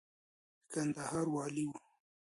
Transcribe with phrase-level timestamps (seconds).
[0.63, 1.71] د کندهار والي و.